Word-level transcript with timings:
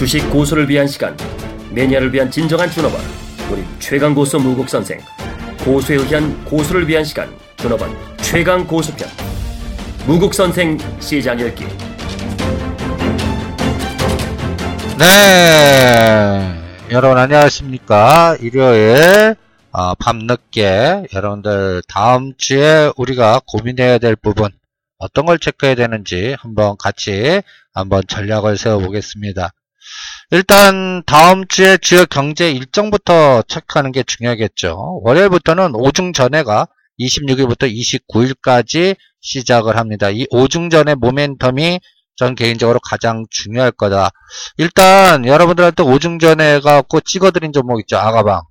주식 0.00 0.30
고수를 0.30 0.66
위한 0.66 0.86
시간, 0.86 1.14
매니아를 1.72 2.10
위한 2.14 2.30
진정한 2.30 2.70
준업원, 2.70 3.02
우리 3.50 3.62
최강 3.78 4.14
고수 4.14 4.38
무국 4.38 4.66
선생, 4.66 4.98
고수에 5.62 5.96
의한 5.96 6.42
고수를 6.46 6.88
위한 6.88 7.04
시간, 7.04 7.28
준업원 7.58 7.94
최강 8.16 8.66
고수편, 8.66 9.06
무국 10.06 10.32
선생 10.32 10.78
시장 11.00 11.38
열기. 11.38 11.66
네, 14.98 16.62
여러분 16.90 17.18
안녕하십니까? 17.18 18.38
일요일 18.40 19.36
어, 19.70 19.94
밤늦게 19.96 21.08
여러분들 21.12 21.82
다음 21.88 22.32
주에 22.38 22.90
우리가 22.96 23.42
고민해야 23.46 23.98
될 23.98 24.16
부분 24.16 24.48
어떤 24.96 25.26
걸 25.26 25.38
체크해야 25.38 25.74
되는지 25.74 26.36
한번 26.38 26.76
같이 26.78 27.42
한번 27.74 28.02
전략을 28.08 28.56
세워보겠습니다. 28.56 29.52
일단 30.30 31.02
다음 31.06 31.46
주에 31.46 31.76
주요 31.76 32.06
경제 32.06 32.50
일정부터 32.50 33.42
체크하는 33.42 33.92
게 33.92 34.02
중요하겠죠. 34.02 35.00
월요일부터는 35.04 35.74
오중전회가 35.74 36.66
26일부터 36.98 37.72
29일까지 37.72 38.96
시작을 39.20 39.76
합니다. 39.76 40.10
이 40.10 40.26
오중 40.30 40.70
전의 40.70 40.96
모멘텀이 40.96 41.80
전 42.16 42.34
개인적으로 42.34 42.78
가장 42.80 43.24
중요할 43.30 43.72
거다. 43.72 44.10
일단 44.58 45.24
여러분들한테 45.24 45.82
오중전에 45.82 46.60
갖고 46.60 47.00
찍어드린 47.00 47.52
종목 47.52 47.80
있죠. 47.80 47.96
아가방. 47.96 48.42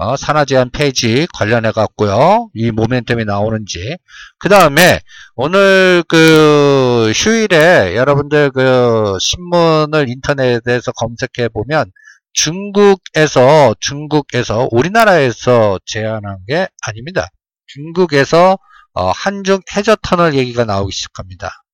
어, 0.00 0.16
산화 0.16 0.44
제한 0.44 0.70
페이지 0.70 1.26
관련해 1.34 1.72
갖고요. 1.72 2.50
이 2.54 2.70
모멘텀이 2.70 3.24
나오는지. 3.24 3.96
그 4.38 4.48
다음에 4.48 5.00
오늘 5.34 6.04
그 6.06 7.10
휴일에 7.16 7.96
여러분들 7.96 8.52
그 8.52 9.18
신문을 9.20 10.08
인터넷에서 10.08 10.92
검색해 10.92 11.48
보면 11.48 11.90
중국에서 12.32 13.74
중국에서 13.80 14.68
우리나라에서 14.70 15.80
제안한 15.84 16.44
게 16.46 16.68
아닙니다. 16.86 17.26
중국에서 17.66 18.56
어, 18.94 19.10
한중 19.10 19.62
해저 19.74 19.96
터널 20.00 20.34
얘기가 20.34 20.64
나오기 20.64 20.92
시작합니다. 20.92 21.64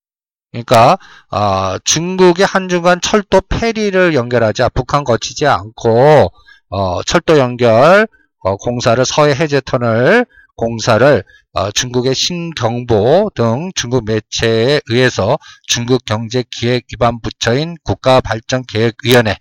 그러니까 0.51 0.97
어, 1.31 1.77
중국의 1.85 2.47
한중간 2.47 3.03
철도 3.03 3.43
페리를 3.43 4.15
연결하자 4.15 4.71
북한 4.71 5.05
거치지 5.05 5.47
않고 5.47 6.33
어, 6.75 7.05
철도 7.05 7.39
연결 7.39 8.09
어, 8.41 8.57
공사를 8.57 9.03
서해 9.05 9.33
해제 9.33 9.61
터널 9.65 10.27
공사를 10.57 11.23
어, 11.53 11.71
중국의 11.71 12.17
신경보 12.17 13.31
등 13.37 13.71
중국 13.77 14.05
매체에 14.05 14.81
의해서 14.91 15.39
중국 15.69 16.05
경제기획 16.05 16.89
기반 16.89 17.21
부처인 17.21 17.77
국가발전계획위원회 17.85 19.37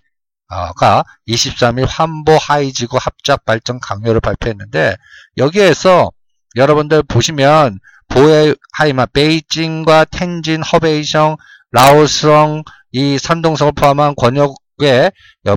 가 0.76 1.02
23일 1.26 1.86
환보 1.88 2.36
하이지구 2.36 2.98
합작 3.00 3.44
발전 3.44 3.80
강요를 3.80 4.20
발표했는데 4.20 4.94
여기에서 5.36 6.12
여러분들 6.54 7.02
보시면 7.02 7.80
보헤하이마 8.06 9.06
베이징과 9.06 10.04
텐진, 10.04 10.62
허베이성, 10.62 11.36
라오스성 11.72 12.62
이 12.92 13.18
산동성을 13.18 13.72
포함한 13.72 14.14
권역 14.14 14.54
에 14.82 15.10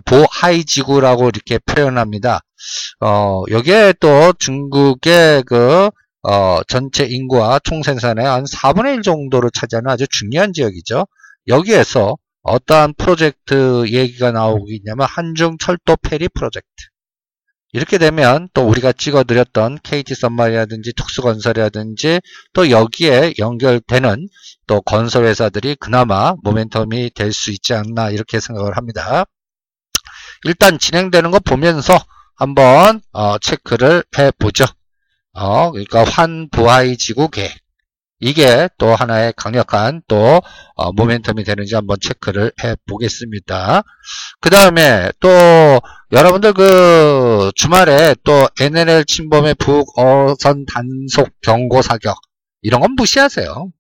보하이 0.05 0.63
지구라고 0.63 1.29
이렇게 1.29 1.57
표현합니다. 1.59 2.41
어, 3.01 3.43
여기에 3.49 3.93
또 3.99 4.33
중국의 4.33 5.43
그, 5.43 5.89
어, 6.23 6.61
전체 6.67 7.05
인구와 7.05 7.59
총생산의 7.59 8.25
한 8.25 8.43
4분의 8.43 8.97
1 8.97 9.01
정도를 9.01 9.49
차지하는 9.51 9.89
아주 9.89 10.07
중요한 10.07 10.53
지역이죠. 10.53 11.05
여기에서 11.47 12.17
어떠한 12.43 12.93
프로젝트 12.97 13.85
얘기가 13.88 14.31
나오고 14.31 14.67
있냐면 14.71 15.07
한중 15.09 15.57
철도 15.59 15.95
페리 15.97 16.27
프로젝트. 16.29 16.67
이렇게 17.78 18.00
되면 18.00 18.50
또 18.56 18.68
우리가 18.68 18.91
찍어드렸던 18.91 19.78
KT 19.84 20.16
썸마이라든지 20.16 20.94
특수건설이라든지 20.94 22.22
또 22.53 22.72
여기에 22.72 23.35
연결되는 23.38 24.28
또 24.66 24.81
건설회사들이 24.81 25.75
그나마 25.79 26.34
모멘텀이 26.38 27.13
될 27.13 27.31
수 27.31 27.51
있지 27.51 27.75
않나 27.75 28.09
이렇게 28.09 28.40
생각을 28.40 28.78
합니다. 28.78 29.25
일단 30.46 30.79
진행되는 30.79 31.29
거 31.29 31.38
보면서 31.38 32.00
한번 32.35 33.00
어, 33.13 33.38
체크를 33.38 34.03
해보죠. 34.18 34.66
어, 35.34 35.69
그러니까 35.69 36.03
환부하이 36.03 36.97
지구 36.97 37.30
계획. 37.30 37.56
이게 38.19 38.69
또 38.80 38.96
하나의 38.96 39.34
강력한 39.38 40.01
또 40.07 40.41
어, 40.74 40.91
모멘텀이 40.94 41.46
되는지 41.46 41.75
한번 41.75 41.97
체크를 42.01 42.51
해 42.63 42.75
보겠습니다. 42.88 43.84
그 44.41 44.50
다음에 44.50 45.12
또 45.19 45.30
여러분들 46.12 46.53
그 46.53 47.51
주말에 47.56 48.16
또 48.23 48.47
NLL 48.59 49.03
침범의 49.06 49.56
북어선 49.56 50.66
단속 50.66 51.29
경고 51.41 51.81
사격 51.81 52.18
이런 52.62 52.79
건 52.79 52.91
무시하세요. 52.95 53.72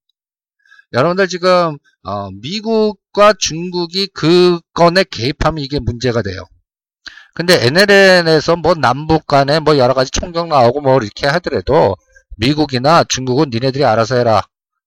여러분들 0.93 1.27
지금 1.27 1.77
어, 2.03 2.29
미국과 2.31 3.33
중국이 3.39 4.07
그 4.13 4.59
건에 4.73 5.05
개입하면 5.09 5.63
이게 5.63 5.79
문제가 5.79 6.21
돼요. 6.21 6.43
근데 7.33 7.65
NLN에서 7.65 8.55
뭐 8.55 8.73
남북 8.73 9.27
간에 9.27 9.59
뭐 9.59 9.77
여러 9.77 9.93
가지 9.93 10.11
총격 10.11 10.47
나오고 10.47 10.81
뭐 10.81 10.97
이렇게 10.97 11.27
하더라도 11.27 11.95
미국이나 12.37 13.03
중국은 13.03 13.49
니네들이 13.51 13.85
알아서 13.85 14.15
해라. 14.15 14.41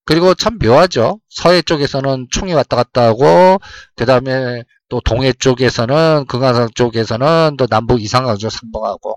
그리고 0.04 0.34
참 0.34 0.58
묘하죠. 0.60 1.20
서해 1.28 1.62
쪽에서는 1.62 2.26
총이 2.30 2.52
왔다 2.52 2.76
갔다 2.76 3.02
하고, 3.02 3.60
그 3.94 4.06
다음에 4.06 4.64
또 4.90 5.00
동해 5.00 5.32
쪽에서는, 5.32 6.26
금강산 6.26 6.68
쪽에서는 6.74 7.56
또 7.56 7.66
남북 7.66 8.02
이상강조 8.02 8.50
상봉하고, 8.50 9.14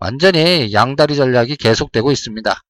완전히 0.00 0.72
양다리 0.72 1.16
전략이 1.16 1.56
계속되고 1.56 2.12
있습니다. 2.12 2.60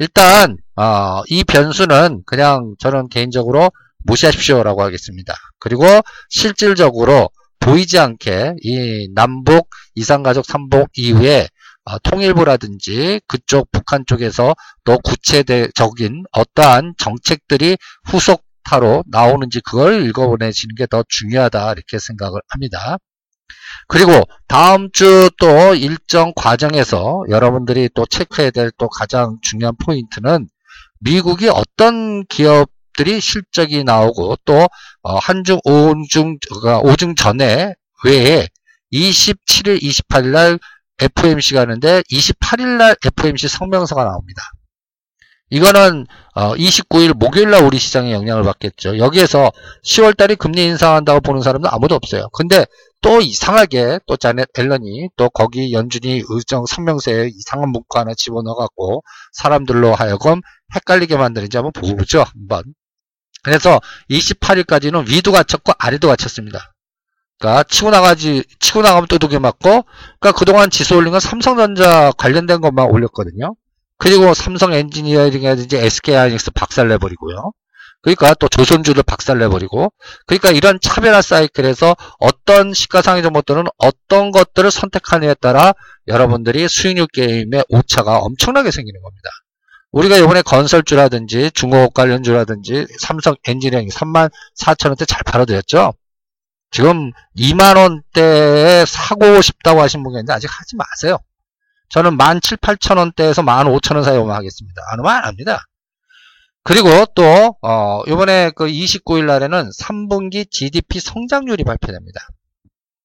일단, 0.00 0.56
어, 0.76 1.22
이 1.28 1.44
변수는 1.44 2.22
그냥 2.26 2.74
저는 2.78 3.08
개인적으로 3.08 3.70
무시하십시오라고 4.04 4.82
하겠습니다. 4.82 5.34
그리고 5.58 5.84
실질적으로 6.28 7.30
보이지 7.60 7.98
않게 7.98 8.54
이 8.60 9.08
남북 9.14 9.68
이상가족 9.94 10.44
삼복 10.44 10.88
이후에 10.96 11.46
어, 11.84 11.98
통일부라든지 11.98 13.20
그쪽 13.26 13.70
북한 13.72 14.04
쪽에서 14.06 14.54
또 14.84 14.98
구체적인 14.98 16.24
어떠한 16.32 16.94
정책들이 16.98 17.76
후속 18.04 18.44
타로 18.64 19.04
나오는지 19.08 19.60
그걸 19.60 20.06
읽어보내시는 20.06 20.74
게 20.76 20.86
더 20.86 21.04
중요하다 21.08 21.72
이렇게 21.72 21.98
생각을 21.98 22.40
합니다. 22.48 22.98
그리고 23.88 24.22
다음 24.48 24.90
주 24.92 25.30
또 25.38 25.74
일정 25.74 26.32
과정에서 26.36 27.24
여러분들이 27.30 27.88
또 27.94 28.06
체크해야 28.06 28.50
될 28.50 28.70
또 28.78 28.88
가장 28.88 29.38
중요한 29.42 29.74
포인트는 29.82 30.48
미국이 31.00 31.48
어떤 31.48 32.24
기업들이 32.26 33.20
실적이 33.20 33.84
나오고 33.84 34.36
또 34.44 34.68
어, 35.02 35.18
한중 35.18 35.58
오중 35.64 36.38
오중 36.84 37.14
전에 37.16 37.74
외에 38.04 38.48
27일, 38.92 39.82
28일 39.82 40.26
날 40.32 40.58
FOMC가 41.00 41.60
하는데 41.62 42.02
28일 42.10 42.76
날 42.78 42.94
FOMC 43.04 43.48
성명서가 43.48 44.04
나옵니다. 44.04 44.42
이거는 45.52 46.06
29일 46.34 47.10
어, 47.10 47.14
목요일날 47.18 47.62
우리 47.62 47.78
시장에 47.78 48.12
영향을 48.12 48.42
받겠죠. 48.42 48.96
여기에서 48.96 49.52
10월달에 49.84 50.38
금리 50.38 50.64
인상한다고 50.64 51.20
보는 51.20 51.42
사람은 51.42 51.68
아무도 51.70 51.94
없어요. 51.94 52.30
근데 52.32 52.64
또 53.02 53.20
이상하게 53.20 54.00
또 54.06 54.16
자넷 54.16 54.48
옐런이 54.56 55.10
또 55.18 55.28
거기 55.28 55.74
연준이 55.74 56.22
의정 56.26 56.64
성명서에 56.64 57.28
이상한 57.34 57.68
문구 57.68 57.98
하나 57.98 58.14
집어넣어갖고 58.16 59.02
사람들로 59.32 59.94
하여금 59.94 60.40
헷갈리게 60.74 61.18
만드는지 61.18 61.54
한번 61.58 61.72
보죠. 61.72 62.22
한번. 62.22 62.62
그래서 63.42 63.78
28일까지는 64.08 65.06
위도 65.06 65.32
갇혔고 65.32 65.74
아래도 65.78 66.08
갇혔습니다. 66.08 66.72
그러니까 67.38 67.64
치고 67.64 67.90
나가지 67.90 68.42
치고 68.58 68.80
나가면 68.80 69.08
또 69.08 69.18
두개 69.18 69.38
맞고 69.38 69.84
그러니까 70.18 70.32
그동안 70.34 70.70
지수 70.70 70.96
올린 70.96 71.10
건 71.10 71.20
삼성전자 71.20 72.10
관련된 72.16 72.62
것만 72.62 72.86
올렸거든요. 72.86 73.54
그리고 74.02 74.34
삼성 74.34 74.72
엔지니어링이라든지 74.72 75.76
SK 75.76 76.16
하이닉스 76.16 76.50
박살내버리고요. 76.50 77.52
그러니까 78.02 78.34
또 78.34 78.48
조선주를 78.48 79.04
박살내버리고 79.04 79.92
그러니까 80.26 80.50
이런 80.50 80.80
차별화 80.82 81.22
사이클에서 81.22 81.94
어떤 82.18 82.74
시가상의 82.74 83.22
종목들은 83.22 83.62
어떤 83.78 84.32
것들을 84.32 84.68
선택하느냐에 84.72 85.34
따라 85.34 85.72
여러분들이 86.08 86.66
수익률 86.66 87.06
게임의 87.12 87.66
오차가 87.68 88.18
엄청나게 88.18 88.72
생기는 88.72 89.00
겁니다. 89.00 89.28
우리가 89.92 90.16
이번에 90.16 90.42
건설주라든지 90.42 91.52
중공업 91.52 91.94
관련주라든지 91.94 92.88
삼성 92.98 93.36
엔지니어링 93.46 93.88
3만 93.88 94.32
4천원대 94.58 95.06
잘 95.06 95.22
팔아드렸죠. 95.24 95.94
지금 96.72 97.12
2만원대에 97.38 98.84
사고 98.84 99.40
싶다고 99.40 99.80
하신 99.80 100.02
분이 100.02 100.14
있는데 100.14 100.32
아직 100.32 100.48
하지 100.50 100.74
마세요. 100.74 101.18
저는 101.92 102.12
1 102.12 102.40
7 102.40 102.56
8천원대에서 102.56 103.42
1 103.42 103.68
5 103.68 103.78
0원 103.78 104.02
사이 104.02 104.16
오면 104.16 104.34
하겠습니다. 104.34 104.82
안 104.90 105.00
오면 105.00 105.12
안 105.12 105.24
합니다. 105.24 105.66
그리고 106.64 106.88
또, 107.14 107.56
어, 107.60 108.02
요번에 108.08 108.50
그 108.56 108.66
29일 108.66 109.26
날에는 109.26 109.70
3분기 109.78 110.50
GDP 110.50 111.00
성장률이 111.00 111.64
발표됩니다. 111.64 112.20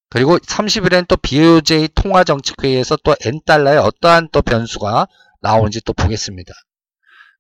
그리고 0.09 0.37
30일에는 0.37 1.05
또 1.07 1.17
BOJ 1.17 1.89
통화정책회의에서 1.95 2.97
또 3.03 3.13
N달러의 3.25 3.77
어떠한 3.79 4.29
또 4.31 4.41
변수가 4.41 5.07
나오는지 5.41 5.81
또 5.85 5.91
보겠습니다. 5.91 6.53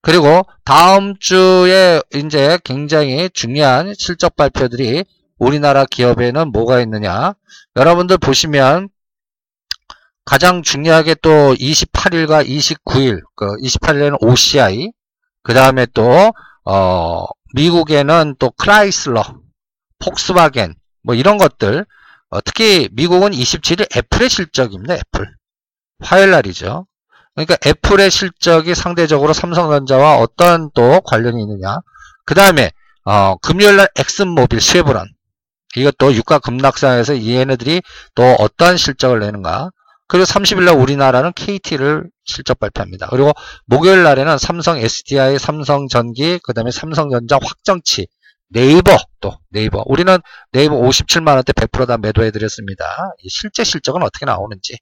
그리고 0.01 0.43
다음 0.65 1.15
주에 1.17 2.01
이제 2.13 2.59
굉장히 2.65 3.29
중요한 3.33 3.93
실적 3.97 4.35
발표들이 4.35 5.05
우리나라 5.37 5.85
기업에는 5.85 6.51
뭐가 6.51 6.81
있느냐. 6.81 7.35
여러분들 7.77 8.17
보시면 8.17 8.89
가장 10.27 10.61
중요하게 10.61 11.15
또 11.21 11.55
28일과 11.55 12.45
29일, 12.45 13.21
그 13.33 13.45
28일에는 13.63 14.17
OCI, 14.21 14.91
그 15.41 15.53
다음에 15.53 15.87
또, 15.93 16.33
어, 16.65 17.25
미국에는 17.55 18.35
또 18.37 18.51
크라이슬러, 18.51 19.23
폭스바겐, 19.99 20.75
뭐 21.03 21.15
이런 21.15 21.37
것들, 21.37 21.85
어, 22.29 22.41
특히 22.41 22.89
미국은 22.91 23.31
27일 23.31 23.95
애플의 23.95 24.29
실적입니다. 24.29 24.95
애플. 24.95 25.33
화요일 26.01 26.31
날이죠. 26.31 26.85
그러니까 27.33 27.55
애플의 27.65 28.11
실적이 28.11 28.75
상대적으로 28.75 29.31
삼성전자와 29.31 30.17
어떤 30.17 30.69
또 30.73 30.99
관련이 31.05 31.41
있느냐. 31.41 31.77
그 32.25 32.35
다음에 32.35 32.71
어, 33.05 33.37
금요일 33.37 33.77
날 33.77 33.87
엑슨모빌 33.97 34.59
쉐브론 34.59 35.07
이것도 35.77 36.15
유가 36.15 36.39
급락상에서 36.39 37.13
이 37.13 37.33
얘네들이 37.35 37.81
또 38.13 38.23
어떠한 38.39 38.75
실적을 38.75 39.19
내는가. 39.19 39.69
그리고 40.07 40.25
30일날 40.25 40.79
우리나라는 40.79 41.33
KT를 41.33 42.09
실적 42.23 42.59
발표합니다. 42.59 43.07
그리고 43.09 43.33
목요일 43.65 44.03
날에는 44.03 44.37
삼성 44.37 44.77
SDI, 44.77 45.37
삼성전기, 45.37 46.39
그 46.43 46.53
다음에 46.53 46.71
삼성전자 46.71 47.37
확정치, 47.41 48.07
네이버 48.49 48.97
또 49.19 49.37
네이버. 49.49 49.83
우리는 49.85 50.17
네이버 50.51 50.75
57만원대 50.75 51.53
100%다 51.53 51.97
매도해드렸습니다. 51.97 52.85
실제 53.27 53.63
실적은 53.63 54.01
어떻게 54.03 54.25
나오는지. 54.25 54.77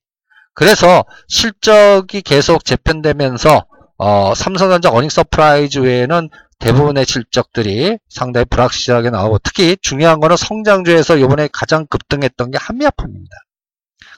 그래서 0.53 1.03
실적이 1.27 2.21
계속 2.21 2.63
재편되면서 2.63 3.65
어, 3.97 4.33
삼성전자 4.35 4.89
어닝 4.89 5.09
서프라이즈 5.09 5.79
외에는 5.79 6.29
대부분의 6.59 7.05
실적들이 7.05 7.97
상당히 8.09 8.45
불확실하게 8.45 9.09
나오고 9.09 9.39
특히 9.39 9.77
중요한 9.81 10.19
거는 10.19 10.37
성장주에서 10.37 11.17
이번에 11.17 11.49
가장 11.51 11.85
급등했던 11.87 12.51
게 12.51 12.57
한미약품입니다. 12.59 13.35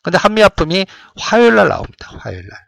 근데 0.04 0.18
한미아품이 0.18 0.86
화요일 1.18 1.56
날 1.56 1.68
나옵니다. 1.70 2.12
화요일 2.20 2.48
날. 2.48 2.68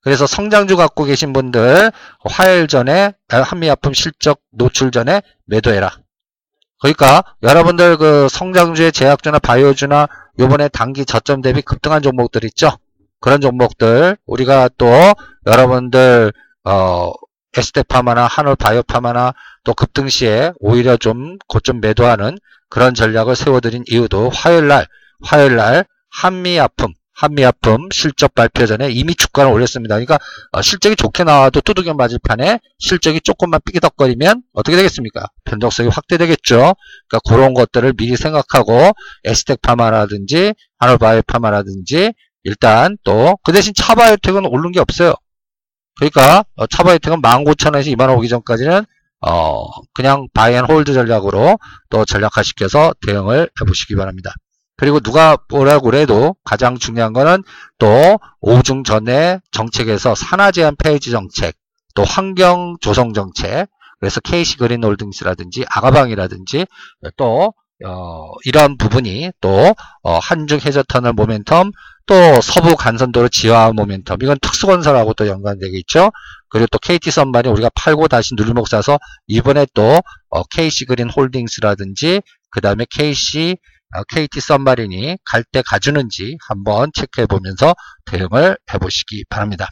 그래서 0.00 0.26
성장주 0.26 0.76
갖고 0.76 1.04
계신 1.04 1.32
분들 1.32 1.92
화요일 2.24 2.66
전에 2.68 3.12
아, 3.28 3.42
한미아품 3.42 3.94
실적 3.94 4.40
노출 4.52 4.90
전에 4.90 5.22
매도해라. 5.46 5.98
그러니까 6.80 7.24
여러분들 7.42 7.96
그 7.96 8.28
성장주의 8.30 8.92
제약주나 8.92 9.40
바이오주나 9.40 10.06
요번에 10.38 10.68
단기 10.68 11.04
저점 11.04 11.42
대비 11.42 11.60
급등한 11.62 12.02
종목들 12.02 12.44
있죠? 12.44 12.78
그런 13.20 13.40
종목들 13.40 14.16
우리가 14.26 14.70
또 14.78 14.86
여러분들 15.46 16.32
어 16.64 17.12
에스테파마나 17.56 18.26
한올바이오파마나 18.26 19.34
또 19.64 19.74
급등 19.74 20.08
시에 20.08 20.52
오히려 20.60 20.96
좀 20.96 21.38
고점 21.48 21.80
매도하는 21.80 22.38
그런 22.68 22.94
전략을 22.94 23.34
세워드린 23.34 23.84
이유도 23.88 24.30
화요일날 24.30 24.86
화요일날 25.24 25.84
한미아품 26.10 26.94
한미아품 27.14 27.88
실적 27.92 28.32
발표 28.34 28.64
전에 28.64 28.90
이미 28.90 29.14
주가를 29.14 29.50
올렸습니다. 29.50 29.96
그러니까 29.96 30.18
어, 30.52 30.62
실적이 30.62 30.94
좋게 30.94 31.24
나와도 31.24 31.60
두둑이 31.62 31.92
맞을 31.94 32.18
판에 32.22 32.60
실적이 32.78 33.20
조금만 33.22 33.60
삐기덕거리면 33.64 34.42
어떻게 34.52 34.76
되겠습니까? 34.76 35.26
변동성이 35.44 35.88
확대되겠죠. 35.88 36.74
그러니까 37.08 37.18
그런 37.28 37.54
것들을 37.54 37.92
미리 37.94 38.16
생각하고 38.16 38.92
에스텍 39.24 39.60
파마라든지 39.62 40.54
한올바이오파마라든지 40.78 42.12
일단 42.44 42.96
또 43.02 43.36
그 43.42 43.52
대신 43.52 43.72
차바이오텍은 43.74 44.46
오른 44.46 44.70
게 44.70 44.78
없어요. 44.80 45.14
그러니까 45.96 46.44
어, 46.54 46.66
차바이오텍은 46.68 47.20
19,000원에서 47.20 47.92
2만 47.96 48.08
원 48.08 48.18
오기 48.18 48.28
전까지는 48.28 48.84
어 49.26 49.66
그냥 49.94 50.28
buy 50.32 50.50
and 50.50 50.68
hold 50.68 50.92
전략으로 50.92 51.58
또 51.90 52.04
전략화시켜서 52.04 52.94
대응을 53.04 53.50
해보시기 53.60 53.96
바랍니다. 53.96 54.32
그리고 54.78 55.00
누가 55.00 55.36
뭐라고 55.50 55.90
그래도 55.90 56.36
가장 56.44 56.78
중요한 56.78 57.12
거는 57.12 57.42
또 57.78 58.18
오중전회 58.40 59.40
정책에서 59.50 60.14
산아 60.14 60.52
제한 60.52 60.76
폐지 60.76 61.10
정책, 61.10 61.56
또 61.94 62.04
환경 62.04 62.76
조성 62.80 63.12
정책, 63.12 63.66
그래서 63.98 64.20
KC 64.20 64.56
그린 64.56 64.84
홀딩스라든지 64.84 65.64
아가방이라든지 65.68 66.66
또 67.16 67.52
어, 67.84 68.32
이러한 68.44 68.76
부분이 68.76 69.30
또 69.40 69.74
어, 70.02 70.18
한중 70.18 70.60
해저 70.64 70.82
터널 70.84 71.12
모멘텀 71.12 71.72
또 72.06 72.40
서부 72.40 72.74
간선도로 72.76 73.28
지하 73.28 73.70
모멘텀 73.72 74.22
이건 74.22 74.38
특수건설하고 74.40 75.14
또 75.14 75.26
연관되겠죠. 75.26 76.10
그리고 76.50 76.66
또 76.70 76.78
KT 76.78 77.10
선반이 77.10 77.48
우리가 77.48 77.70
팔고 77.74 78.08
다시 78.08 78.34
누리목 78.36 78.68
사서 78.68 78.98
이번에 79.26 79.66
또 79.74 80.00
어, 80.30 80.42
KC 80.44 80.86
그린 80.86 81.10
홀딩스라든지 81.10 82.22
그 82.50 82.60
다음에 82.60 82.86
KC 82.90 83.56
어, 83.56 83.77
KT 84.08 84.40
썸마린이 84.40 85.16
갈 85.24 85.44
때 85.44 85.62
가주는지 85.66 86.36
한번 86.46 86.90
체크해 86.92 87.26
보면서 87.26 87.74
대응을 88.06 88.58
해 88.72 88.78
보시기 88.78 89.24
바랍니다. 89.28 89.68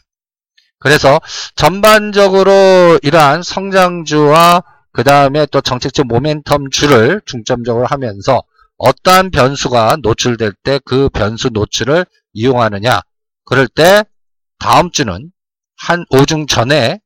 그래서 0.79 1.19
전반적으로 1.55 2.99
이러한 3.01 3.43
성장주와 3.43 4.63
그 4.91 5.03
다음에 5.03 5.45
또 5.47 5.61
정책적 5.61 6.07
모멘텀 6.07 6.71
주를 6.71 7.21
중점적으로 7.25 7.85
하면서 7.85 8.41
어떠한 8.77 9.31
변수가 9.31 9.97
노출될 10.01 10.53
때 10.63 10.79
그 10.85 11.09
변수 11.09 11.49
노출을 11.49 12.05
이용하느냐 12.33 13.01
그럴 13.45 13.67
때 13.67 14.03
다음 14.59 14.91
주는 14.91 15.31
한 15.77 16.05
5중전회의 16.11 16.99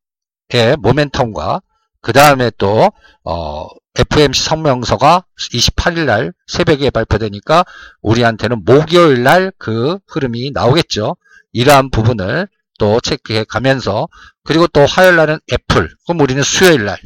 모멘텀과 0.78 1.62
그 2.02 2.14
다음에 2.14 2.52
또 2.58 2.92
어, 3.24 3.68
FOMC 3.96 4.44
성명서가 4.44 5.26
28일 5.38 6.06
날 6.06 6.34
새벽에 6.48 6.90
발표되니까 6.90 7.66
우리한테는 8.02 8.64
목요일 8.66 9.24
날 9.24 9.52
그 9.58 10.00
흐름이 10.08 10.52
나오겠죠. 10.54 11.16
이러한 11.54 11.92
부분을 11.92 12.48
또 12.80 13.00
체크해 13.02 13.44
가면서 13.44 14.08
그리고 14.44 14.68
또 14.68 14.86
화요일 14.86 15.18
날은 15.18 15.40
애플 15.54 15.90
그럼 16.06 16.22
우리는 16.22 16.42
수요일 16.42 16.86
날 16.86 16.98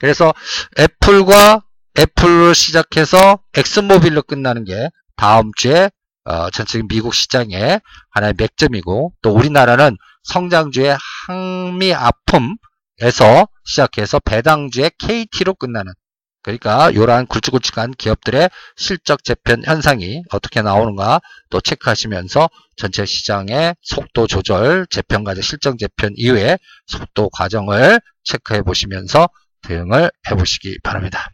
그래서 0.00 0.32
애플과 0.78 1.62
애플로 1.98 2.54
시작해서 2.54 3.40
엑슨모빌로 3.54 4.22
끝나는 4.22 4.64
게 4.64 4.88
다음 5.16 5.50
주에 5.56 5.90
어, 6.24 6.50
전체적인 6.50 6.88
미국 6.88 7.14
시장의 7.14 7.80
하나의 8.10 8.34
맥점이고 8.38 9.12
또 9.22 9.30
우리나라는 9.34 9.96
성장주의 10.22 10.96
항미 11.26 11.92
아픔에서 11.94 13.48
시작해서 13.68 14.18
배당주의 14.18 14.90
KT로 14.98 15.54
끝나는 15.54 15.92
그러니까 16.42 16.90
이러한 16.90 17.26
굵직굵직한 17.26 17.92
기업들의 17.92 18.48
실적 18.76 19.22
재편 19.22 19.62
현상이 19.64 20.22
어떻게 20.30 20.62
나오는가 20.62 21.20
또 21.50 21.60
체크하시면서 21.60 22.48
전체 22.76 23.04
시장의 23.04 23.74
속도 23.82 24.26
조절 24.26 24.86
재편 24.88 25.24
과정 25.24 25.42
실적 25.42 25.78
재편 25.78 26.12
이후에 26.16 26.58
속도 26.86 27.28
과정을 27.30 28.00
체크해 28.24 28.62
보시면서 28.62 29.28
대응을 29.62 30.10
해 30.30 30.34
보시기 30.34 30.78
바랍니다. 30.82 31.28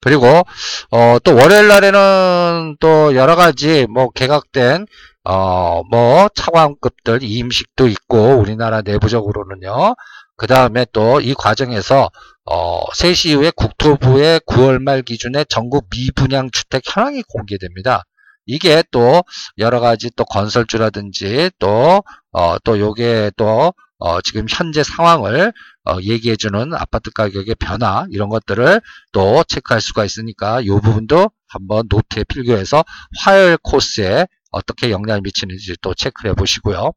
그리고 0.00 0.42
어, 0.90 1.18
또 1.24 1.34
월요일 1.34 1.68
날에는 1.68 2.76
또 2.78 3.14
여러 3.14 3.36
가지 3.36 3.86
뭐 3.88 4.10
개각된 4.10 4.86
어, 5.24 5.82
뭐 5.90 6.28
차관급들 6.34 7.22
이임식도 7.22 7.88
있고 7.88 8.36
우리나라 8.36 8.82
내부적으로는요. 8.82 9.94
그 10.42 10.48
다음에 10.48 10.84
또 10.92 11.20
이 11.20 11.34
과정에서 11.34 12.10
어, 12.46 12.84
3시 12.90 13.28
이후에 13.30 13.52
국토부의 13.54 14.40
9월 14.40 14.82
말 14.82 15.02
기준에 15.02 15.44
전국 15.44 15.88
미분양 15.88 16.50
주택 16.50 16.82
현황이 16.84 17.22
공개됩니다. 17.22 18.02
이게 18.46 18.82
또 18.90 19.22
여러 19.58 19.78
가지 19.78 20.10
또 20.16 20.24
건설주라든지 20.24 21.52
또, 21.60 22.02
어, 22.32 22.58
또 22.64 22.80
요게 22.80 23.30
또, 23.36 23.72
어, 23.98 24.20
지금 24.20 24.46
현재 24.50 24.82
상황을 24.82 25.52
어, 25.84 25.98
얘기해주는 26.02 26.74
아파트 26.74 27.12
가격의 27.12 27.54
변화 27.60 28.04
이런 28.10 28.28
것들을 28.28 28.80
또 29.12 29.44
체크할 29.44 29.80
수가 29.80 30.04
있으니까 30.04 30.60
이 30.60 30.66
부분도 30.66 31.30
한번 31.46 31.86
노트에 31.88 32.24
필기해서 32.24 32.84
화요일 33.20 33.58
코스에 33.62 34.26
어떻게 34.50 34.90
영향을 34.90 35.20
미치는지 35.20 35.76
또 35.82 35.94
체크해 35.94 36.34
보시고요. 36.34 36.90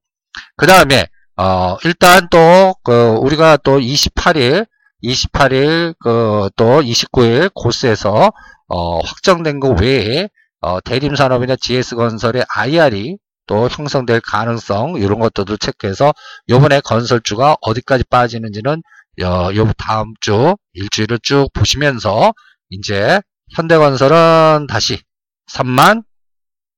그 0.57 0.65
다음에 0.65 1.05
어, 1.38 1.77
일단 1.84 2.27
또, 2.32 2.75
그, 2.84 3.18
우리가 3.20 3.58
또 3.58 3.80
28일, 3.80 4.65
28일, 5.04 5.96
그, 6.00 6.50
또 6.56 6.82
29일 6.82 7.51
코스에서, 7.54 8.32
어, 8.68 9.00
확정된 9.00 9.60
거 9.60 9.70
외에, 9.70 10.30
어, 10.62 10.80
대림산업이나 10.82 11.56
GS건설의 11.58 12.46
IR이 12.50 13.18
또 13.48 13.68
형성될 13.68 14.22
가능성, 14.22 14.96
이런 14.98 15.20
것들도 15.20 15.58
체크해서, 15.58 16.13
요번에 16.50 16.80
건설주가 16.80 17.58
어디까지 17.62 18.06
빠지는지는, 18.06 18.82
어, 19.24 19.56
요 19.56 19.72
다음 19.77 20.13
주, 20.22 20.56
일주일을 20.74 21.20
쭉 21.22 21.50
보시면서, 21.54 22.34
이제, 22.70 23.22
현대건설은 23.51 24.68
다시 24.68 25.00
3만 25.48 26.04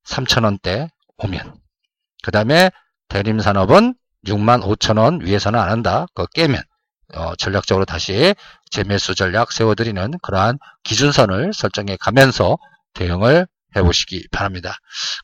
3천원대 0.06 0.90
오면 1.18 1.56
그 2.24 2.32
다음에 2.32 2.72
대림산업은 3.10 3.96
6만 4.28 4.64
5천 4.64 5.00
원 5.00 5.22
위에서는 5.22 5.60
안 5.60 5.70
한다. 5.70 6.06
그거 6.14 6.28
깨면 6.34 6.62
어, 7.14 7.36
전략적으로 7.36 7.86
다시 7.86 8.36
재매수 8.70 9.16
전략 9.16 9.52
세워드리는 9.52 10.12
그러한 10.22 10.60
기준선을 10.84 11.54
설정해 11.54 11.98
가면서 12.00 12.58
대응을 12.94 13.48
해보시기 13.76 14.28
바랍니다. 14.32 14.76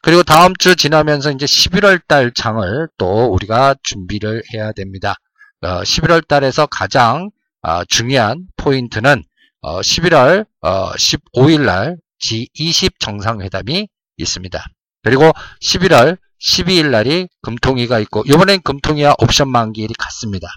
그리고 0.02 0.24
다음 0.24 0.54
주 0.56 0.76
지나면서 0.76 1.32
이제 1.32 1.46
11월 1.46 2.02
달 2.08 2.32
장을 2.34 2.88
또 2.98 3.26
우리가 3.26 3.76
준비를 3.84 4.44
해야 4.54 4.72
됩니다. 4.72 5.16
어, 5.62 5.82
11월 5.82 6.28
달에서 6.28 6.66
가장 6.68 7.30
어, 7.62 7.84
중요한 7.86 8.46
포인트는 8.58 9.24
어, 9.62 9.80
11월 9.80 10.46
15일 10.62 11.62
날 11.62 11.98
G20 12.22 13.00
정상회담이 13.00 13.88
있습니다. 14.18 14.66
그리고 15.04 15.32
11월 15.62 16.18
12일 16.44 16.90
날이 16.90 17.28
금통위가 17.42 18.00
있고 18.00 18.24
이번엔 18.26 18.62
금통위와 18.64 19.16
옵션 19.20 19.50
만기일이 19.50 19.94
같습니다. 19.98 20.48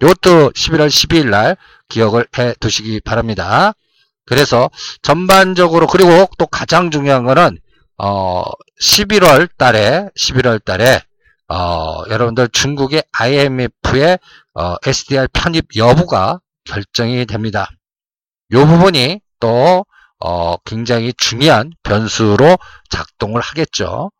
이것도 0.00 0.52
11월 0.52 0.88
12일 0.88 1.28
날 1.28 1.56
기억을 1.88 2.26
해 2.38 2.54
두시기 2.60 3.00
바랍니다. 3.00 3.72
그래서 4.26 4.70
전반적으로 5.02 5.86
그리고 5.86 6.28
또 6.38 6.46
가장 6.46 6.90
중요한 6.90 7.24
거는 7.24 7.58
어 7.98 8.44
11월 8.80 9.48
달에 9.56 10.08
11월 10.16 10.64
달에 10.64 11.00
어 11.48 12.04
여러분들 12.08 12.48
중국의 12.48 13.02
IMF의 13.12 14.18
어 14.54 14.76
SDR 14.86 15.28
편입 15.32 15.76
여부가 15.76 16.40
결정이 16.64 17.26
됩니다. 17.26 17.70
이 18.52 18.56
부분이 18.56 19.20
또 19.40 19.84
어, 20.20 20.56
굉장히 20.64 21.12
중요한 21.16 21.72
변수로 21.82 22.58
작동을 22.90 23.40
하겠죠. 23.40 24.10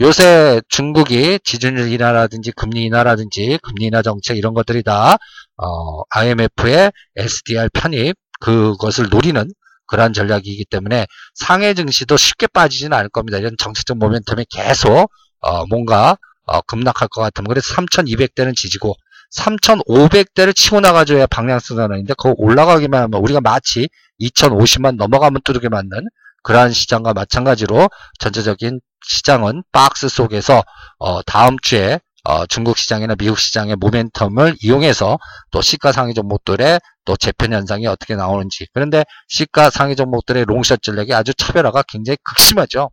요새 0.00 0.60
중국이 0.68 1.40
지준율 1.42 1.90
인하라든지 1.90 2.52
금리 2.52 2.84
인하라든지 2.84 3.58
금리 3.62 3.86
인하 3.86 4.00
정책 4.02 4.36
이런 4.36 4.54
것들이 4.54 4.84
다 4.84 5.16
어, 5.56 6.02
IMF의 6.10 6.92
SDR 7.16 7.68
편입 7.72 8.14
그것을 8.40 9.08
노리는 9.10 9.50
그러한 9.88 10.12
전략이기 10.12 10.66
때문에 10.66 11.06
상해 11.34 11.74
증시도 11.74 12.16
쉽게 12.16 12.46
빠지지는 12.46 12.96
않을 12.96 13.08
겁니다. 13.08 13.38
이런 13.38 13.56
정책적 13.58 13.98
모멘텀이 13.98 14.46
계속 14.50 15.10
어, 15.40 15.66
뭔가 15.66 16.16
어, 16.44 16.60
급락할 16.62 17.08
것 17.08 17.20
같으면 17.20 17.48
그래서 17.48 17.74
3,200대는 17.74 18.54
지지고 18.54 18.94
3,500대를 19.34 20.54
치고 20.54 20.80
나가줘야 20.80 21.26
방향성선언인데 21.26 22.14
그거 22.14 22.34
올라가기만 22.38 23.02
하면 23.02 23.20
우리가 23.20 23.40
마치 23.40 23.88
2,050만 24.20 24.96
넘어가면 24.96 25.40
뚜르게 25.44 25.68
맞는 25.68 26.06
그러한 26.48 26.72
시장과 26.72 27.12
마찬가지로 27.12 27.90
전체적인 28.20 28.80
시장은 29.06 29.64
박스 29.70 30.08
속에서 30.08 30.62
어, 30.98 31.20
다음 31.24 31.58
주에 31.60 32.00
어, 32.24 32.46
중국 32.46 32.78
시장이나 32.78 33.16
미국 33.16 33.38
시장의 33.38 33.76
모멘텀을 33.76 34.56
이용해서 34.62 35.18
또 35.50 35.60
시가 35.60 35.92
상위 35.92 36.14
종목들의 36.14 36.80
또 37.04 37.16
재편 37.18 37.52
현상이 37.52 37.86
어떻게 37.86 38.16
나오는지 38.16 38.66
그런데 38.72 39.04
시가 39.28 39.68
상위 39.68 39.94
종목들의 39.94 40.46
롱샷 40.46 40.80
전략이 40.80 41.12
아주 41.12 41.34
차별화가 41.34 41.82
굉장히 41.82 42.16
극심하죠. 42.24 42.88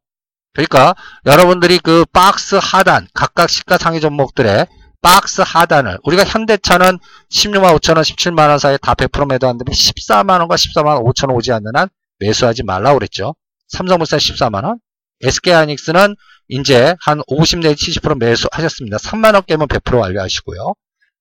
그러니까 0.51 0.93
여러분들이 1.25 1.79
그 1.79 2.03
박스 2.11 2.59
하단 2.61 3.07
각각 3.13 3.49
시가 3.49 3.77
상위 3.77 4.01
종목들의 4.01 4.67
박스 5.01 5.41
하단을 5.45 5.99
우리가 6.03 6.25
현대차는 6.25 6.99
16만 7.31 7.79
5천원 7.79 8.01
17만원 8.01 8.59
사이에 8.59 8.77
다 8.81 8.95
100% 8.95 9.29
매도한다면 9.29 9.73
14만원과 9.73 10.55
14만원 10.55 11.05
5천원 11.05 11.35
오지 11.35 11.53
않는 11.53 11.71
한 11.73 11.87
매수하지 12.19 12.63
말라고 12.63 12.99
그랬죠. 12.99 13.33
삼성물산 13.67 14.19
14만원 14.19 14.79
SK하이닉스는 15.21 16.15
이제 16.49 16.95
한 17.01 17.21
50 17.27 17.59
내지 17.59 17.91
70% 17.91 18.19
매수하셨습니다. 18.19 18.97
3만원 18.97 19.45
깨면 19.45 19.67
100% 19.67 19.99
완료하시고요. 19.99 20.73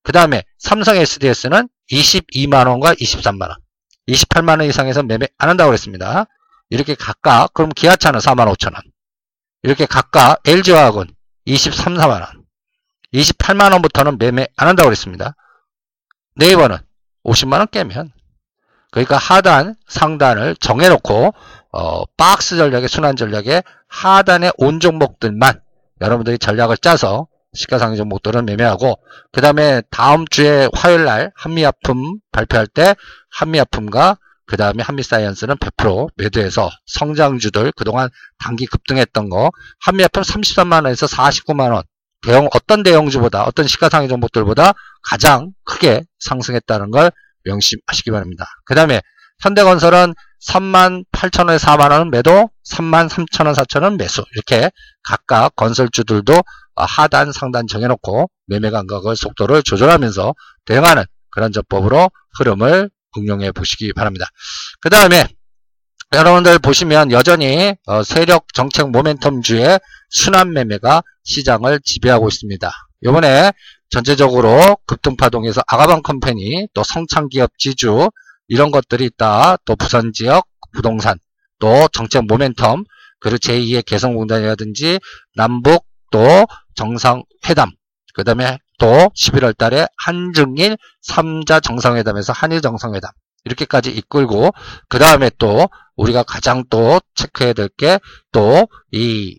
그 0.03 0.13
다음에 0.13 0.43
삼성 0.59 0.97
SDS는 0.97 1.69
22만원과 1.91 3.01
23만원 3.01 3.57
28만원 4.09 4.69
이상에서 4.69 5.03
매매 5.03 5.27
안 5.39 5.49
한다고 5.49 5.71
그랬습니다. 5.71 6.27
이렇게 6.71 6.95
각각 6.95 7.55
그럼 7.55 7.71
기아차는 7.71 8.21
4만 8.21 8.55
5천원 8.55 8.83
이렇게 9.63 9.87
각각 9.87 10.41
LG화학은 10.47 11.07
23, 11.47 11.95
4만원 11.95 12.45
28만원부터는 13.15 14.19
매매 14.19 14.47
안 14.57 14.69
한다고 14.69 14.89
그랬습니다. 14.89 15.35
네이버는 16.37 16.79
50만원 17.25 17.71
깨면 17.71 18.13
그러니까 18.91 19.17
하단, 19.17 19.77
상단을 19.89 20.57
정해놓고 20.57 21.35
어, 21.77 22.05
박스 22.17 22.57
전략의 22.57 22.89
순환 22.89 23.17
전략의 23.17 23.65
하단의 23.89 24.53
온 24.59 24.79
종목들만 24.79 25.61
여러분들이 26.01 26.39
전략을 26.39 26.77
짜서 26.77 27.27
시가상위 27.53 27.97
종목들은 27.97 28.47
매매하고 28.47 28.97
그 29.33 29.41
다음에 29.41 29.83
다음 29.91 30.25
주에 30.29 30.69
화요일 30.73 31.05
날 31.05 31.33
한미아품 31.35 32.19
발표할 32.31 32.69
때 32.69 32.95
한미아품과 33.33 34.19
그 34.47 34.57
다음에 34.57 34.85
한미사이언스는 34.85 35.57
100% 35.57 36.11
매도해서 36.17 36.71
성장주들 36.87 37.73
그동안 37.73 38.09
단기 38.39 38.67
급등했던 38.67 39.29
거 39.29 39.51
한미아품 39.85 40.23
33만원에서 40.23 41.09
49만원 41.13 41.83
대형 42.23 42.49
어떤 42.55 42.85
대형주보다 42.85 43.45
어떤 43.45 43.67
시가상위 43.67 44.07
종목들보다 44.07 44.75
가장 45.03 45.53
크게 45.65 46.03
상승했다는 46.21 46.93
걸 46.93 47.11
명심하시기 47.45 48.13
바랍니다. 48.13 48.47
그 48.65 48.75
다음에 48.75 49.01
현대건설은 49.45 50.15
3만 50.47 51.05
8천원에 51.13 51.59
4만원 51.59 52.09
매도 52.11 52.49
3만 52.67 53.11
3천원 53.11 53.55
4천원 53.55 53.99
매수 53.99 54.25
이렇게 54.35 54.71
각각 55.03 55.55
건설주들도 55.55 56.33
하단 56.75 57.31
상단 57.31 57.67
정해놓고 57.67 58.31
매매 58.47 58.71
감각을 58.71 59.17
속도를 59.17 59.63
조절하면서 59.63 60.35
대응하는 60.65 61.05
그런 61.31 61.53
접법으로 61.53 62.11
흐름을 62.39 62.91
응용해 63.19 63.53
보시기 63.53 63.93
바랍니다. 63.93 64.27
그 64.81 64.89
다음에 64.89 65.27
여러분들 66.15 66.59
보시면 66.59 67.11
여전히 67.11 67.75
어, 67.87 68.03
세력 68.03 68.53
정책 68.55 68.87
모멘텀주의 68.87 69.81
순환 70.09 70.53
매매가 70.53 71.03
시장을 71.25 71.81
지배하고 71.85 72.29
있습니다. 72.29 72.71
이번에 73.03 73.53
전체적으로 73.91 74.77
급등파동에서 74.87 75.63
아가방 75.67 76.03
컴퍼니, 76.03 76.69
또 76.73 76.83
성창기업 76.83 77.59
지주 77.59 78.11
이런 78.49 78.71
것들이 78.71 79.05
있다. 79.07 79.57
또 79.65 79.77
부산 79.77 80.13
지역 80.13 80.47
부동산, 80.73 81.19
또 81.59 81.89
정책 81.93 82.25
모멘텀, 82.25 82.85
그리고 83.21 83.37
제2의 83.39 83.85
개성공단이라든지 83.85 85.01
남북 85.37 85.87
또 86.11 86.47
정상회담, 86.75 87.71
그 88.15 88.25
다음에 88.25 88.59
또 88.79 88.87
11월 89.17 89.57
달에 89.57 89.87
한중일 89.99 90.77
3자 91.09 91.63
정상회담에서 91.63 92.33
한일 92.33 92.61
정상회담 92.61 93.11
이렇게까지 93.45 93.91
이끌고 93.91 94.51
그 94.89 94.99
다음에 94.99 95.31
또 95.39 95.69
우리가 95.97 96.23
가장 96.25 96.65
또 96.71 97.01
체크해야 97.15 97.53
될 97.53 97.69
게 97.77 97.99
또 98.33 98.67
이 98.93 99.39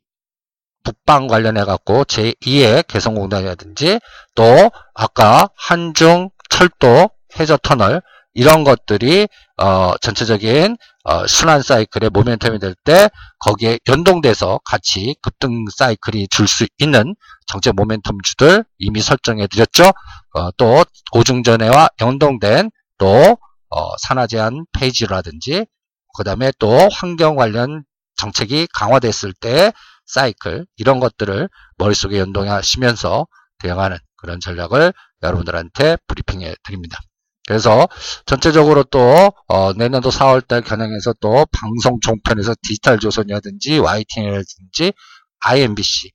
북방 0.84 1.28
관련해 1.28 1.64
갖고 1.66 2.04
제2의 2.06 2.88
개성공단이라든지 2.88 4.00
또 4.36 4.72
아까 4.94 5.50
한중 5.58 6.30
철도 6.50 7.10
해저 7.40 7.58
터널 7.58 8.02
이런 8.36 8.64
것들이 8.64 9.28
어 9.58 9.94
전체적인 10.02 10.78
어 11.06 11.28
순환 11.28 11.62
사이클의 11.62 12.10
모멘텀이 12.12 12.60
될 12.62 12.76
때 12.84 13.10
거기에 13.40 13.80
연동돼서 13.88 14.60
같이 14.66 15.16
급등 15.22 15.66
사이클이 15.76 16.28
줄 16.30 16.48
수 16.48 16.68
있는 16.78 17.16
정책 17.48 17.76
모멘텀 17.76 18.24
주들 18.24 18.66
이미 18.78 19.02
설정해 19.02 19.48
드렸죠. 19.48 19.86
어, 20.34 20.52
또 20.58 20.84
오중전해와 21.14 21.90
연동된 22.02 22.70
또 22.98 23.38
어, 23.70 23.98
산화 23.98 24.28
제한 24.28 24.66
페이지라든지 24.74 25.66
그 26.18 26.24
다음에 26.24 26.52
또 26.60 26.70
환경 26.92 27.36
관련 27.36 27.84
정책이 28.18 28.68
강화됐을 28.74 29.34
때 29.34 29.72
사이클 30.06 30.66
이런 30.78 31.00
것들을 31.00 31.50
머릿속에 31.78 32.20
연동하시면서 32.20 33.28
대응하는 33.60 33.98
그런 34.18 34.40
전략을 34.40 34.94
여러분들한테 35.24 35.98
브리핑해 36.08 36.56
드립니다. 36.64 37.00
그래서 37.48 37.88
전체적으로 38.26 38.84
또 38.84 39.32
어, 39.48 39.74
내년도 39.74 40.10
4월달 40.10 40.66
겨냥해서 40.66 41.14
또 41.20 41.46
방송 41.52 42.00
종편에서 42.00 42.56
디지털 42.62 43.00
조선이라든지 43.00 43.78
YTN이라든지 43.80 44.94
IMBC 45.42 46.12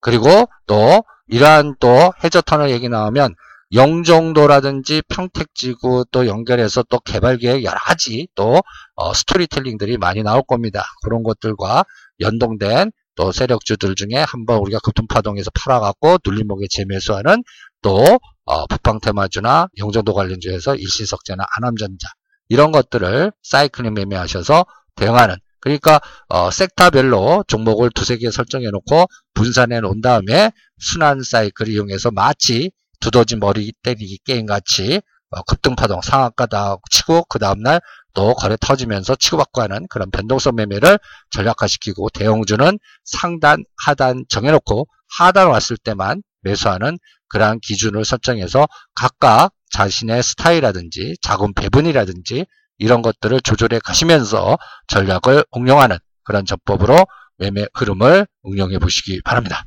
그리고 0.00 0.28
또 0.66 1.02
이러한 1.28 1.76
또 1.80 2.12
해저 2.22 2.40
터널 2.42 2.70
얘기 2.70 2.88
나오면 2.88 3.34
영종도라든지 3.72 5.02
평택지구 5.08 6.06
또 6.12 6.26
연결해서 6.26 6.84
또 6.84 7.00
개발 7.00 7.38
계획 7.38 7.64
여러 7.64 7.78
가지 7.78 8.28
또 8.34 8.62
어, 8.94 9.14
스토리텔링들이 9.14 9.98
많이 9.98 10.22
나올 10.22 10.42
겁니다. 10.42 10.84
그런 11.02 11.22
것들과 11.22 11.84
연동된 12.20 12.92
또 13.16 13.32
세력주들 13.32 13.94
중에 13.94 14.18
한번 14.18 14.58
우리가 14.58 14.78
급등파동에서 14.80 15.50
팔아갖고 15.54 16.18
눌림목에 16.24 16.66
재매수하는 16.70 17.42
또 17.82 18.20
어, 18.46 18.66
북방테마주나 18.66 19.68
영종도 19.78 20.14
관련주에서 20.14 20.76
일시석재나 20.76 21.44
안암전자 21.56 22.08
이런 22.48 22.72
것들을 22.72 23.32
사이클링 23.42 23.94
매매하셔서 23.94 24.64
대응하는 24.94 25.36
그러니까 25.60 26.00
어, 26.28 26.50
섹터별로 26.50 27.44
종목을 27.48 27.90
두세 27.90 28.18
개 28.18 28.30
설정해 28.30 28.70
놓고 28.70 29.06
분산해 29.34 29.80
놓은 29.80 30.00
다음에 30.00 30.52
순환 30.78 31.22
사이클을 31.22 31.72
이용해서 31.72 32.12
마치 32.12 32.70
두더지 33.00 33.36
머리 33.36 33.72
때리기 33.82 34.18
게임 34.24 34.46
같이 34.46 35.00
어, 35.30 35.42
급등파동 35.42 36.02
상한가 36.02 36.46
다 36.46 36.76
치고 36.90 37.24
그 37.24 37.40
다음날 37.40 37.80
또 38.14 38.32
거래 38.34 38.56
터지면서 38.58 39.16
치고받고 39.16 39.60
하는 39.60 39.86
그런 39.90 40.10
변동성 40.10 40.54
매매를 40.54 40.98
전략화시키고 41.30 42.10
대형주는 42.10 42.78
상단 43.04 43.64
하단 43.84 44.24
정해놓고 44.28 44.86
하단 45.18 45.48
왔을 45.48 45.76
때만 45.76 46.22
매수하는 46.46 46.98
그러한 47.28 47.60
기준을 47.60 48.04
설정해서 48.04 48.66
각각 48.94 49.50
자신의 49.70 50.22
스타일이라든지 50.22 51.16
자금 51.20 51.52
배분이라든지 51.52 52.46
이런 52.78 53.02
것들을 53.02 53.40
조절해 53.40 53.80
가시면서 53.80 54.56
전략을 54.86 55.44
응용하는 55.56 55.98
그런 56.24 56.44
전법으로 56.44 57.06
매매 57.38 57.66
흐름을 57.74 58.26
응용해 58.46 58.78
보시기 58.78 59.20
바랍니다. 59.22 59.64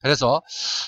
그래서 0.00 0.42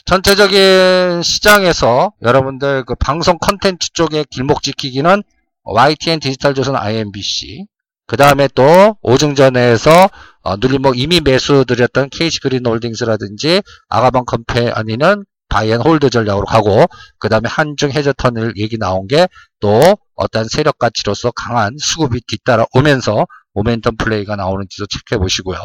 전체적인 0.06 1.22
시장에서 1.22 2.12
여러분들 2.22 2.84
그 2.84 2.94
방송 2.96 3.38
컨텐츠 3.38 3.92
쪽에 3.92 4.24
길목 4.28 4.62
지키기는 4.62 5.22
YTN 5.62 6.20
디지털 6.20 6.54
조선 6.54 6.76
iMBC 6.76 7.66
그 8.06 8.16
다음에 8.16 8.48
또 8.54 8.96
오중전회에서 9.02 10.08
어, 10.42 10.56
눌림목 10.56 10.98
이미 10.98 11.20
매수 11.20 11.64
드렸던 11.64 12.10
KC그린 12.10 12.66
홀딩스라든지 12.66 13.62
아가방 13.88 14.24
컴퍼니는 14.26 15.24
buy 15.48 15.64
and 15.64 15.80
hold 15.80 16.10
전략으로 16.10 16.46
가고 16.46 16.86
그 17.18 17.28
다음에 17.28 17.48
한중 17.48 17.92
해저 17.92 18.21
터널 18.21 18.54
얘기 18.56 18.78
나온 18.78 19.06
게 19.06 19.26
또 19.64 19.96
어떤 20.14 20.46
세력 20.46 20.78
가치로서 20.78 21.30
강한 21.30 21.74
수급이 21.78 22.20
뒤따라 22.26 22.66
오면서 22.74 23.26
모멘텀 23.54 23.96
플레이가 23.96 24.36
나오는지도 24.36 24.84
체크해 24.86 25.18
보시고요. 25.18 25.58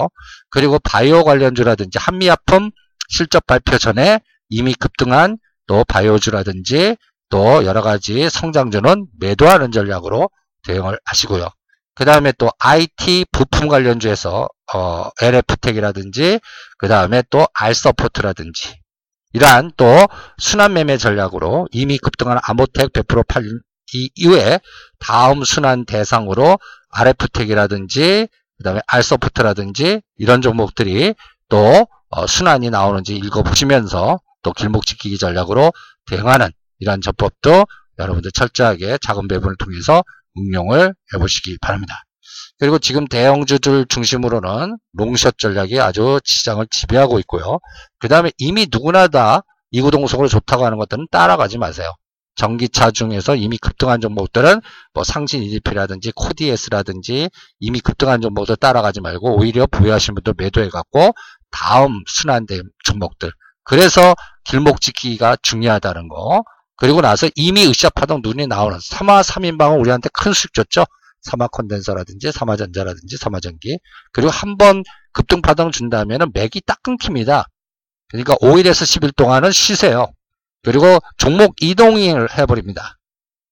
그리고 0.49 0.79
바이오 0.79 1.25
관련주라든지 1.25 1.97
한미약품 1.99 2.71
실적 3.09 3.45
발표 3.45 3.77
전에 3.77 4.21
이미 4.47 4.73
급등한 4.73 5.37
또 5.67 5.83
바이오주라든지 5.83 6.95
또 7.29 7.65
여러 7.65 7.81
가지 7.81 8.29
성장주는 8.29 9.07
매도하는 9.19 9.73
전략으로 9.73 10.29
대응을 10.63 10.97
하시고요. 11.03 11.49
그 11.95 12.05
다음에 12.05 12.31
또 12.37 12.49
IT 12.59 13.25
부품 13.31 13.67
관련주에서 13.67 14.47
어, 14.73 15.09
LF텍이라든지 15.21 16.39
그 16.77 16.87
다음에 16.87 17.23
또 17.29 17.47
알서포트라든지 17.53 18.79
이러한 19.33 19.71
또 19.77 19.85
순환 20.37 20.73
매매 20.73 20.97
전략으로 20.97 21.67
이미 21.71 21.97
급등한 21.97 22.39
아모텍 22.41 22.93
100% 22.93 23.27
팔린 23.27 23.59
이 23.93 24.09
이후에 24.15 24.59
다음 24.99 25.43
순환 25.43 25.85
대상으로 25.85 26.57
RF텍이라든지 26.91 28.27
그 28.57 28.63
다음에 28.63 28.81
알서포트라든지 28.87 30.01
이런 30.17 30.41
종목들이 30.41 31.15
또 31.47 31.87
어, 32.09 32.27
순환이 32.27 32.69
나오는지 32.69 33.15
읽어보시면서 33.15 34.19
또 34.41 34.53
길목 34.53 34.85
지키기 34.85 35.17
전략으로 35.17 35.71
대응하는 36.07 36.51
이러한 36.79 37.01
전법도 37.01 37.65
여러분들 37.99 38.31
철저하게 38.31 38.97
자금 39.01 39.27
배분을 39.27 39.55
통해서 39.57 40.03
응용을 40.37 40.93
해보시기 41.13 41.57
바랍니다. 41.61 42.03
그리고 42.59 42.77
지금 42.77 43.07
대형주들 43.07 43.85
중심으로는 43.87 44.77
롱숏 44.93 45.37
전략이 45.37 45.79
아주 45.79 46.19
시장을 46.23 46.67
지배하고 46.69 47.19
있고요. 47.19 47.59
그 47.99 48.07
다음에 48.07 48.31
이미 48.37 48.67
누구나 48.71 49.07
다 49.07 49.43
이구동성으로 49.71 50.27
좋다고 50.27 50.65
하는 50.65 50.77
것들은 50.77 51.07
따라가지 51.11 51.57
마세요. 51.57 51.93
전기차 52.35 52.91
중에서 52.91 53.35
이미 53.35 53.57
급등한 53.57 53.99
종목들은 53.99 54.61
뭐 54.93 55.03
상신 55.03 55.43
EDP라든지 55.43 56.13
코디에스라든지 56.15 57.29
이미 57.59 57.79
급등한 57.81 58.21
종목들 58.21 58.55
따라가지 58.55 59.01
말고 59.01 59.37
오히려 59.37 59.67
부여하신 59.67 60.15
분들 60.15 60.35
매도해 60.37 60.69
갖고 60.69 61.13
다음 61.51 62.01
순환된 62.07 62.61
종목들 62.85 63.31
그래서 63.63 64.15
길목 64.45 64.79
지키기가 64.79 65.37
중요하다는 65.41 66.07
거 66.07 66.43
그리고 66.79 67.01
나서 67.01 67.29
이미 67.35 67.65
으쌰파동 67.67 68.21
눈이 68.23 68.47
나오는 68.47 68.77
3화 68.77 69.21
3인방은 69.23 69.79
우리한테 69.79 70.09
큰 70.13 70.33
수익 70.33 70.53
줬죠. 70.53 70.85
삼화 71.21 71.47
콘덴서라든지 71.47 72.31
삼화 72.31 72.55
전자라든지 72.55 73.17
삼화 73.17 73.41
전기 73.41 73.77
그리고 74.13 74.31
한 74.31 74.57
번 74.57 74.83
급등 75.11 75.41
파동 75.41 75.71
준다면 75.71 76.31
맥이 76.33 76.61
딱 76.65 76.81
끊깁니다. 76.81 77.45
그러니까 78.09 78.35
5일에서 78.35 78.83
10일 78.85 79.15
동안은 79.15 79.51
쉬세요. 79.51 80.07
그리고 80.63 80.99
종목 81.17 81.61
이동을 81.61 82.37
해버립니다. 82.37 82.97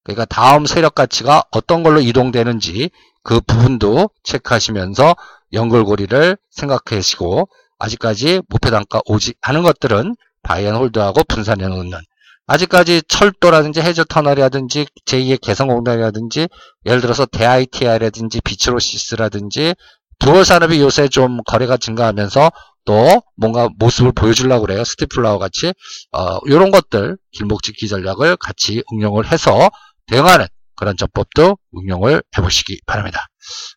그러니까 0.03 0.25
다음 0.25 0.65
세력 0.65 0.95
가치가 0.95 1.43
어떤 1.51 1.83
걸로 1.83 1.99
이동되는지 1.99 2.89
그 3.23 3.41
부분도 3.41 4.09
체크하시면서 4.23 5.15
연결고리를 5.53 6.37
생각하시고 6.49 7.49
아직까지 7.79 8.41
목표 8.47 8.69
단가 8.69 9.01
오지 9.05 9.33
않은 9.41 9.63
것들은 9.63 10.15
buy 10.43 10.59
and 10.59 10.75
hold하고 10.75 11.23
분산해 11.27 11.67
놓는 11.67 11.99
아직까지 12.47 13.03
철도라든지 13.07 13.81
해저 13.81 14.03
터널이라든지 14.05 14.87
제2의 15.05 15.39
개성공단이라든지 15.41 16.47
예를 16.85 17.01
들어서 17.01 17.25
대ITI라든지 17.25 18.41
비츠로시스라든지 18.41 19.75
두월 20.19 20.45
산업이 20.45 20.79
요새 20.79 21.07
좀 21.09 21.39
거래가 21.45 21.77
증가하면서 21.77 22.51
또 22.85 23.21
뭔가 23.35 23.69
모습을 23.77 24.13
보여주려고 24.13 24.65
그래요. 24.65 24.83
스티플라워 24.83 25.39
같이 25.39 25.73
어, 26.13 26.39
이런 26.45 26.71
것들 26.71 27.17
길목 27.33 27.61
지키 27.61 27.87
전략을 27.87 28.37
같이 28.37 28.81
응용을 28.93 29.29
해서 29.31 29.69
대응하는 30.07 30.47
그런 30.77 30.95
전법도 30.95 31.57
응용을 31.77 32.23
해보시기 32.37 32.79
바랍니다. 32.85 33.27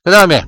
그 0.05 0.13
다음에 0.13 0.45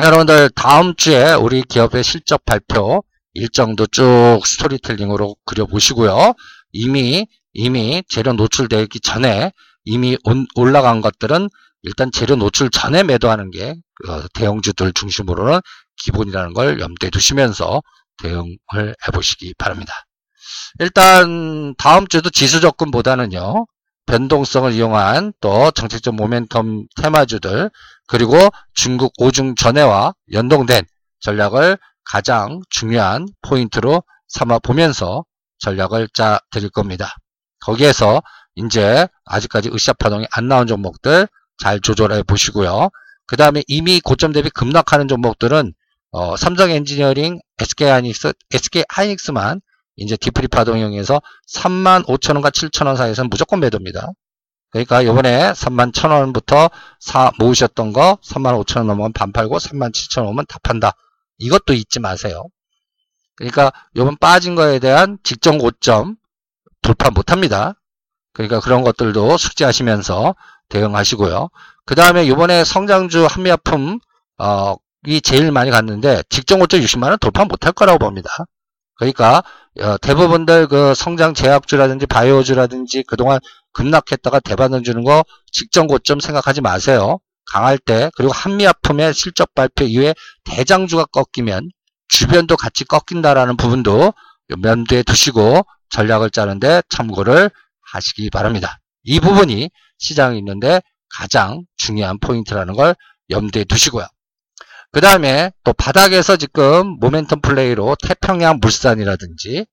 여러분들 0.00 0.50
다음 0.50 0.94
주에 0.96 1.32
우리 1.34 1.62
기업의 1.62 2.02
실적 2.02 2.44
발표 2.44 3.02
일정도 3.34 3.86
쭉 3.86 4.40
스토리텔링으로 4.44 5.36
그려보시고요. 5.44 6.34
이미 6.72 7.26
이미 7.52 8.02
재료 8.08 8.32
노출되기 8.32 9.00
전에 9.00 9.52
이미 9.84 10.16
올라간 10.54 11.00
것들은 11.00 11.48
일단 11.82 12.10
재료 12.12 12.36
노출 12.36 12.70
전에 12.70 13.02
매도하는 13.02 13.50
게 13.50 13.74
어, 14.08 14.22
대형주들 14.34 14.92
중심으로는 14.92 15.60
기본이라는 16.02 16.52
걸 16.52 16.80
염두에 16.80 17.10
두시면서 17.10 17.82
대응을 18.22 18.94
해보시기 19.06 19.54
바랍니다. 19.58 19.92
일단 20.78 21.74
다음 21.76 22.06
주도 22.06 22.30
지수 22.30 22.60
접근보다는요. 22.60 23.66
변동성을 24.06 24.72
이용한 24.72 25.34
또 25.40 25.70
정책적 25.70 26.14
모멘텀 26.14 26.86
테마주들 26.96 27.70
그리고 28.06 28.36
중국 28.72 29.12
오중 29.18 29.54
전해와 29.54 30.14
연동된 30.32 30.84
전략을 31.20 31.78
가장 32.04 32.62
중요한 32.70 33.26
포인트로 33.42 34.02
삼아 34.28 34.60
보면서 34.60 35.24
전략을 35.58 36.08
짜 36.14 36.38
드릴 36.50 36.70
겁니다. 36.70 37.16
거기에서 37.60 38.22
이제 38.54 39.06
아직까지 39.24 39.70
으쌰파동이 39.72 40.26
안 40.30 40.48
나온 40.48 40.66
종목들 40.66 41.28
잘 41.58 41.80
조절해 41.80 42.22
보시고요. 42.22 42.90
그 43.26 43.36
다음에 43.36 43.62
이미 43.66 44.00
고점 44.00 44.32
대비 44.32 44.50
급락하는 44.50 45.08
종목들은 45.08 45.74
어, 46.10 46.36
삼성 46.36 46.70
엔지니어링, 46.70 47.38
SK 47.58 47.88
하이닉스, 47.88 48.32
SK 48.52 48.84
하이닉스만 48.88 49.60
이제 49.96 50.16
디프리 50.16 50.48
파동 50.48 50.78
이용해서 50.78 51.20
3만 51.52 52.06
5천원과 52.06 52.50
7천원 52.50 52.96
사이에서는 52.96 53.28
무조건 53.28 53.60
매도입니다. 53.60 54.12
그러니까 54.70 55.04
요번에 55.04 55.52
3만 55.52 55.92
1천원부터 55.92 56.70
사 57.00 57.32
모으셨던 57.38 57.92
거 57.92 58.18
3만 58.22 58.62
5천원 58.64 58.86
넘으면 58.86 59.12
반 59.12 59.32
팔고 59.32 59.58
3만 59.58 59.92
7천원 59.92 60.28
오면 60.28 60.46
다 60.48 60.58
판다. 60.62 60.92
이것도 61.38 61.74
잊지 61.74 62.00
마세요. 62.00 62.44
그러니까 63.38 63.72
요번 63.96 64.16
빠진 64.16 64.56
거에 64.56 64.80
대한 64.80 65.18
직전 65.22 65.58
고점 65.58 66.16
돌파 66.82 67.10
못합니다. 67.10 67.74
그러니까 68.32 68.60
그런 68.60 68.82
것들도 68.82 69.36
숙지하시면서 69.36 70.34
대응하시고요. 70.68 71.48
그 71.86 71.94
다음에 71.94 72.28
요번에 72.28 72.64
성장주 72.64 73.26
한미약품 73.26 74.00
어, 74.38 74.74
이 75.06 75.20
제일 75.20 75.52
많이 75.52 75.70
갔는데 75.70 76.24
직전 76.28 76.58
고점 76.58 76.80
60만원 76.80 77.20
돌파 77.20 77.44
못할 77.44 77.72
거라고 77.72 77.98
봅니다. 77.98 78.28
그러니까 78.96 79.44
어, 79.80 79.96
대부분들 79.98 80.66
그 80.66 80.94
성장 80.94 81.32
제약주라든지 81.32 82.06
바이오주라든지 82.06 83.04
그동안 83.04 83.38
급락했다가 83.72 84.40
대반응 84.40 84.82
주는 84.82 85.04
거 85.04 85.24
직전 85.52 85.86
고점 85.86 86.18
생각하지 86.18 86.60
마세요. 86.60 87.20
강할 87.52 87.78
때 87.78 88.10
그리고 88.16 88.32
한미약품의 88.32 89.14
실적 89.14 89.54
발표 89.54 89.84
이후에 89.84 90.14
대장주가 90.44 91.06
꺾이면 91.06 91.70
주변도 92.18 92.56
같이 92.56 92.84
꺾인다라는 92.84 93.56
부분도 93.56 94.12
염두에 94.58 95.04
두시고 95.04 95.64
전략을 95.90 96.30
짜는데 96.30 96.82
참고를 96.88 97.48
하시기 97.92 98.28
바랍니다. 98.30 98.80
이 99.04 99.20
부분이 99.20 99.70
시장에 99.98 100.36
있는데 100.38 100.80
가장 101.16 101.64
중요한 101.76 102.18
포인트라는 102.18 102.74
걸 102.74 102.96
염두에 103.30 103.62
두시고요. 103.62 104.04
그 104.90 105.00
다음에 105.00 105.52
또 105.62 105.72
바닥에서 105.72 106.36
지금 106.36 106.98
모멘텀 106.98 107.40
플레이로 107.40 107.94
태평양 108.02 108.58
물산이라든지 108.60 109.66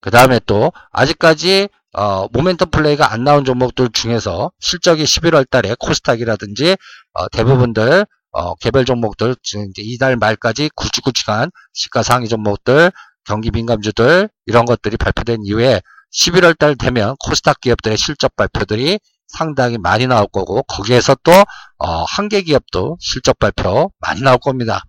그 0.00 0.10
다음에 0.10 0.40
또 0.46 0.72
아직까지 0.90 1.68
어, 1.92 2.28
모멘텀 2.28 2.70
플레이가 2.70 3.12
안 3.12 3.24
나온 3.24 3.44
종목들 3.44 3.90
중에서 3.92 4.50
실적이 4.58 5.04
11월 5.04 5.48
달에 5.50 5.76
코스닥이라든지 5.78 6.78
어, 7.12 7.28
대부분들 7.28 8.06
어, 8.34 8.56
개별 8.56 8.84
종목들 8.84 9.36
지금 9.44 9.70
이달 9.78 10.16
말까지 10.16 10.70
굵직굵직한 10.74 11.50
시가 11.72 12.02
상위 12.02 12.28
종목들 12.28 12.90
경기 13.24 13.52
민감주들 13.52 14.28
이런 14.46 14.64
것들이 14.64 14.96
발표된 14.96 15.44
이후에 15.44 15.80
11월 16.12 16.58
달 16.58 16.74
되면 16.74 17.14
코스닥 17.24 17.60
기업들의 17.60 17.96
실적 17.96 18.34
발표들이 18.34 18.98
상당히 19.28 19.78
많이 19.78 20.08
나올 20.08 20.26
거고 20.26 20.62
거기에서 20.64 21.16
또 21.22 21.32
어, 21.78 22.04
한계 22.04 22.42
기업도 22.42 22.96
실적 23.00 23.38
발표 23.38 23.92
많이 24.00 24.20
나올 24.20 24.38
겁니다. 24.38 24.82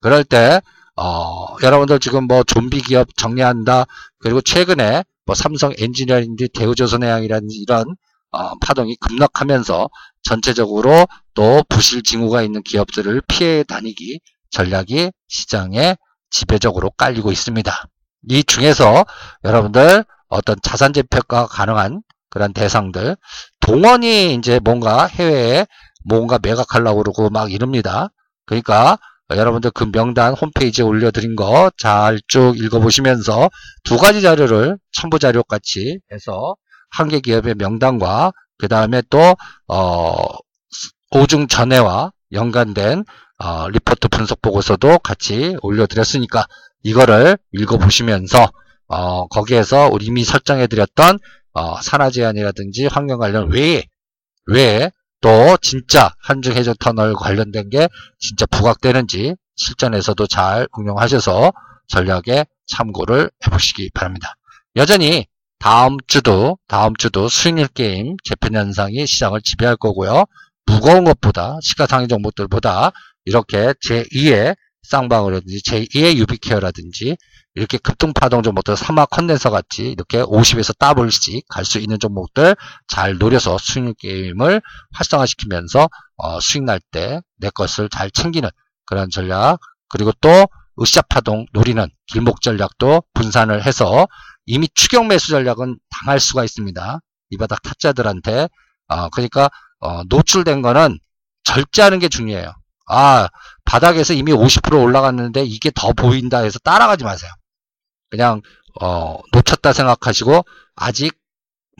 그럴 0.00 0.24
때 0.24 0.60
어, 0.96 1.56
여러분들 1.62 2.00
지금 2.00 2.26
뭐 2.26 2.42
좀비 2.42 2.82
기업 2.82 3.16
정리한다 3.16 3.84
그리고 4.18 4.40
최근에 4.40 5.04
뭐 5.24 5.36
삼성 5.36 5.72
엔지니어링인지 5.78 6.48
대우조선해양이라든지 6.52 7.56
이런 7.58 7.94
어, 8.32 8.58
파동이 8.58 8.96
급락하면서 8.96 9.88
전체적으로 10.22 11.06
또 11.34 11.62
부실 11.68 12.02
징후가 12.02 12.42
있는 12.42 12.62
기업들을 12.62 13.22
피해 13.28 13.62
다니기 13.64 14.20
전략이 14.50 15.10
시장에 15.28 15.96
지배적으로 16.30 16.90
깔리고 16.90 17.32
있습니다. 17.32 17.72
이 18.30 18.44
중에서 18.44 19.04
여러분들 19.44 20.04
어떤 20.28 20.56
자산 20.62 20.92
재 20.92 21.02
평가 21.02 21.46
가능한 21.46 22.02
그런 22.30 22.52
대상들 22.52 23.16
동원이 23.60 24.34
이제 24.34 24.58
뭔가 24.60 25.06
해외에 25.06 25.66
뭔가 26.04 26.38
매각하려고 26.42 27.02
그러고 27.02 27.30
막 27.30 27.52
이럽니다. 27.52 28.08
그러니까 28.46 28.98
여러분들 29.30 29.70
그 29.72 29.90
명단 29.90 30.34
홈페이지에 30.34 30.84
올려드린 30.84 31.36
거 31.36 31.70
잘 31.78 32.18
쭉 32.28 32.58
읽어보시면서 32.58 33.50
두 33.84 33.96
가지 33.98 34.20
자료를 34.22 34.78
첨부 34.92 35.18
자료 35.18 35.42
같이 35.42 35.98
해서 36.12 36.56
한 36.90 37.08
개 37.08 37.20
기업의 37.20 37.54
명단과 37.56 38.32
그 38.62 38.68
다음에 38.68 39.02
또 39.10 39.36
어, 39.66 40.14
오중 41.10 41.48
전해와 41.48 42.12
연관된 42.30 43.04
어, 43.38 43.68
리포트 43.68 44.06
분석 44.06 44.40
보고서도 44.40 45.00
같이 45.00 45.56
올려드렸으니까 45.62 46.46
이거를 46.84 47.38
읽어보시면서 47.50 48.52
어, 48.86 49.26
거기에서 49.26 49.88
우리 49.88 50.06
이미 50.06 50.22
설정해드렸던 50.22 51.18
어, 51.54 51.80
산화 51.82 52.10
제한이라든지 52.10 52.86
환경 52.86 53.18
관련 53.18 53.50
외에 53.50 53.82
외에 54.46 54.92
또 55.20 55.56
진짜 55.60 56.14
한중 56.20 56.54
해저 56.54 56.72
터널 56.74 57.14
관련된 57.14 57.68
게 57.68 57.88
진짜 58.20 58.46
부각되는지 58.46 59.34
실전에서도 59.56 60.24
잘 60.28 60.68
응용하셔서 60.78 61.52
전략에 61.88 62.46
참고를 62.68 63.28
해보시기 63.44 63.90
바랍니다. 63.92 64.36
여전히 64.76 65.26
다음 65.62 65.96
주도 66.08 66.58
다음 66.66 66.96
주도 66.96 67.28
수익률 67.28 67.68
게임 67.68 68.16
재편 68.24 68.56
현상이 68.56 69.06
시장을 69.06 69.42
지배할 69.42 69.76
거고요. 69.76 70.24
무거운 70.66 71.04
것보다 71.04 71.58
시가상위 71.62 72.08
종목들보다 72.08 72.90
이렇게 73.24 73.72
제2의 73.74 74.56
쌍방울이라든지 74.82 75.62
제2의 75.62 76.16
유비케어라든지 76.16 77.16
이렇게 77.54 77.78
급등파동 77.78 78.42
종목들 78.42 78.76
삼화 78.76 79.08
컨덴서 79.10 79.50
같이 79.50 79.88
이렇게 79.92 80.20
50에서 80.22 80.76
더블씩 80.78 81.46
갈 81.48 81.64
수 81.64 81.78
있는 81.78 82.00
종목들 82.00 82.56
잘 82.88 83.18
노려서 83.18 83.56
수익 83.58 83.96
게임을 83.98 84.60
활성화시키면서 84.94 85.88
어, 86.16 86.40
수익 86.40 86.64
날 86.64 86.80
때 86.90 87.20
내 87.38 87.50
것을 87.50 87.88
잘 87.88 88.10
챙기는 88.10 88.48
그런 88.86 89.10
전략 89.10 89.60
그리고 89.88 90.10
또 90.20 90.28
으쌰파동 90.80 91.46
노리는 91.52 91.86
길목 92.06 92.40
전략도 92.40 93.04
분산을 93.14 93.64
해서 93.64 94.08
이미 94.46 94.68
추격 94.74 95.06
매수 95.06 95.28
전략은 95.28 95.78
당할 95.90 96.20
수가 96.20 96.44
있습니다. 96.44 97.00
이 97.30 97.36
바닥 97.36 97.62
타짜들한테 97.62 98.48
어, 98.88 99.08
그러니까 99.10 99.50
어, 99.80 100.02
노출된 100.08 100.62
거는 100.62 100.98
절제하는 101.44 101.98
게 101.98 102.08
중요해요. 102.08 102.52
아 102.88 103.28
바닥에서 103.64 104.12
이미 104.14 104.32
50% 104.32 104.80
올라갔는데 104.82 105.44
이게 105.44 105.70
더 105.74 105.92
보인다 105.92 106.38
해서 106.38 106.58
따라가지 106.58 107.04
마세요. 107.04 107.30
그냥 108.10 108.42
어, 108.80 109.18
놓쳤다 109.32 109.72
생각하시고 109.72 110.44
아직 110.76 111.16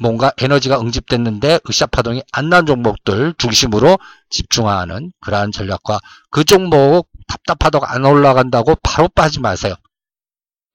뭔가 0.00 0.32
에너지가 0.38 0.80
응집됐는데 0.80 1.60
으쌰 1.68 1.86
파동이 1.86 2.22
안 2.32 2.48
난 2.48 2.66
종목들 2.66 3.34
중심으로 3.38 3.98
집중하는 4.30 5.12
그러한 5.20 5.52
전략과 5.52 6.00
그 6.30 6.44
종목 6.44 7.08
답답하다고 7.28 7.86
안 7.86 8.04
올라간다고 8.04 8.76
바로 8.82 9.08
빠지 9.08 9.40
마세요. 9.40 9.74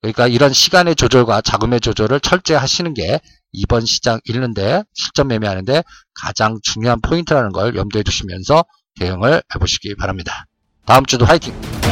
그러니까 0.00 0.28
이런 0.28 0.52
시간의 0.52 0.94
조절과 0.94 1.40
자금의 1.40 1.80
조절을 1.80 2.20
철저히 2.20 2.56
하시는 2.56 2.94
게 2.94 3.20
이번 3.52 3.84
시장 3.84 4.20
읽는데 4.24 4.84
실전 4.94 5.28
매매하는데 5.28 5.82
가장 6.14 6.58
중요한 6.62 7.00
포인트라는 7.00 7.52
걸 7.52 7.74
염두에 7.74 8.02
두시면서 8.02 8.64
대응을 9.00 9.42
해보시기 9.54 9.96
바랍니다. 9.96 10.46
다음 10.84 11.04
주도 11.06 11.24
화이팅! 11.24 11.87